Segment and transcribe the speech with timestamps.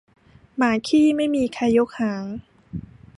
[0.57, 2.23] หมาขี้ไม่มีใครยกหาง